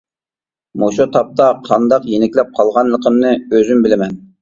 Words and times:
مۇشۇ 0.83 1.05
تاپتا 1.17 1.51
قانداق 1.69 2.09
يېنىكلەپ 2.15 2.53
قالغانلىقىمنى 2.59 3.39
ئۆزۈم 3.39 3.89
بىلىمەن. 3.89 4.23